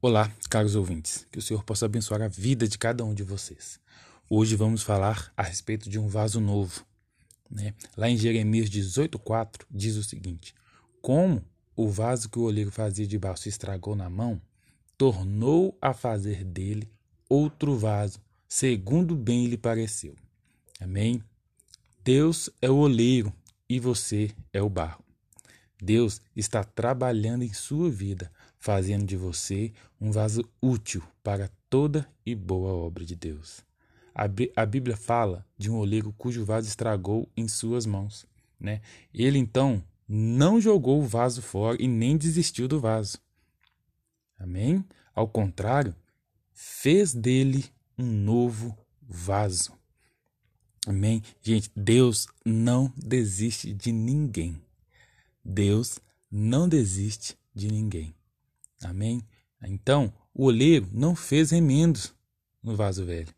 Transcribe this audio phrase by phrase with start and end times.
[0.00, 3.80] Olá, caros ouvintes, que o Senhor possa abençoar a vida de cada um de vocês.
[4.30, 6.86] Hoje vamos falar a respeito de um vaso novo.
[7.50, 7.74] Né?
[7.96, 10.54] Lá em Jeremias 18,4 diz o seguinte:
[11.02, 14.40] Como o vaso que o oleiro fazia de barro se estragou na mão,
[14.96, 16.88] tornou a fazer dele
[17.28, 20.14] outro vaso, segundo bem lhe pareceu.
[20.80, 21.20] Amém?
[22.04, 23.32] Deus é o oleiro
[23.68, 25.07] e você é o barro.
[25.80, 32.34] Deus está trabalhando em sua vida, fazendo de você um vaso útil para toda e
[32.34, 33.64] boa obra de Deus.
[34.14, 38.26] A Bíblia fala de um oleiro cujo vaso estragou em suas mãos.
[38.58, 38.80] Né?
[39.14, 43.18] Ele então não jogou o vaso fora e nem desistiu do vaso.
[44.36, 44.84] Amém?
[45.14, 45.94] Ao contrário,
[46.52, 47.64] fez dele
[47.96, 49.72] um novo vaso.
[50.86, 51.22] Amém?
[51.40, 54.60] Gente, Deus não desiste de ninguém.
[55.48, 55.98] Deus
[56.30, 58.14] não desiste de ninguém.
[58.82, 59.26] Amém?
[59.64, 62.12] Então, o oleiro não fez remendos
[62.62, 63.34] no vaso velho,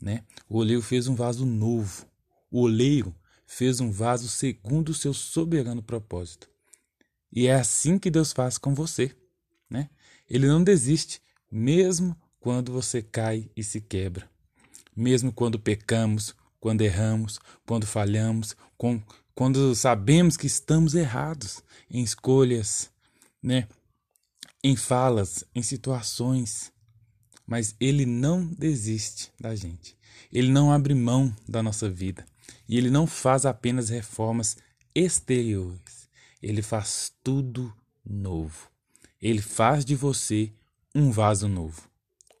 [0.00, 0.24] né?
[0.48, 2.06] O oleiro fez um vaso novo.
[2.50, 3.14] O oleiro
[3.46, 6.48] fez um vaso segundo o seu soberano propósito.
[7.30, 9.14] E é assim que Deus faz com você,
[9.68, 9.90] né?
[10.28, 11.20] Ele não desiste,
[11.52, 14.28] mesmo quando você cai e se quebra.
[14.96, 18.56] Mesmo quando pecamos, quando erramos, quando falhamos,
[19.34, 22.90] quando sabemos que estamos errados em escolhas,
[23.42, 23.66] né?
[24.62, 26.72] em falas, em situações,
[27.46, 29.96] mas ele não desiste da gente.
[30.32, 32.24] Ele não abre mão da nossa vida.
[32.68, 34.56] E ele não faz apenas reformas
[34.94, 36.08] exteriores.
[36.42, 38.70] Ele faz tudo novo.
[39.20, 40.52] Ele faz de você
[40.94, 41.82] um vaso novo,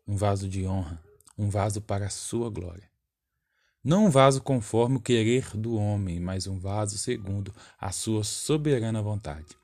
[0.06, 1.02] um vaso de honra,
[1.36, 2.88] um vaso para a sua glória.
[3.82, 9.00] Não um vaso conforme o querer do homem, mas um vaso segundo a sua soberana
[9.00, 9.56] vontade.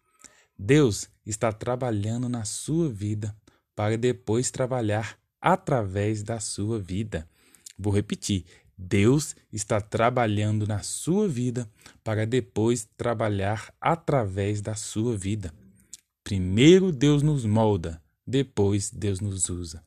[0.59, 3.37] Deus está trabalhando na sua vida
[3.75, 7.29] para depois trabalhar através da sua vida.
[7.79, 11.71] Vou repetir: Deus está trabalhando na sua vida
[12.03, 15.53] para depois trabalhar através da sua vida.
[16.25, 19.85] Primeiro Deus nos molda, depois Deus nos usa.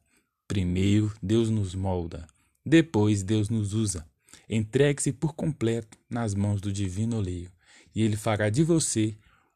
[0.47, 2.27] Primeiro Deus nos molda,
[2.63, 4.07] depois Deus nos usa.
[4.49, 7.51] Entregue-se por completo nas mãos do Divino Oleiro,
[7.93, 9.15] e ele fará de você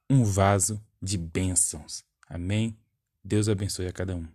[0.10, 2.04] um vaso de bênçãos.
[2.30, 2.78] Amém?
[3.24, 4.28] Deus abençoe a cada um.